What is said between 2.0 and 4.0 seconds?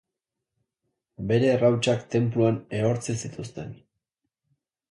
tenpluan ehortzi zituzten.